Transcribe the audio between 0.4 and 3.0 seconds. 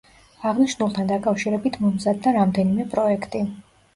აღნიშნულთან დაკავშირებით მომზადდა რამდენიმე